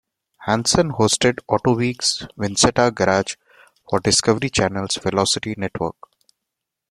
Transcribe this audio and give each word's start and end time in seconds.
Hansen 0.39 0.93
hosted 0.93 1.41
"Autoweek's 1.47 2.25
Vinsetta 2.35 2.89
Garage" 2.91 3.35
for 3.87 3.99
Discovery 3.99 4.49
Channel's 4.49 4.95
Velocity 4.95 5.53
network. 5.55 5.95